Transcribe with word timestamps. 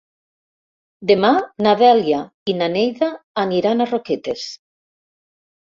Demà 1.11 1.29
na 1.67 1.73
Dèlia 1.83 2.23
i 2.53 2.57
na 2.63 2.71
Neida 2.79 3.13
aniran 3.45 3.89
a 3.89 3.91
Roquetes. 3.95 4.51